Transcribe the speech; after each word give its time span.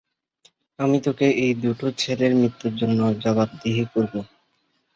আমি- 0.79 1.03
তোকে 1.05 1.27
ওই 1.37 1.51
দুটো 1.61 1.85
ছেলের 1.97 2.31
মৃত্যুর 2.35 2.73
জন্য 2.75 2.99
জবাবদিহি 3.19 3.83
করাবো। 3.93 4.19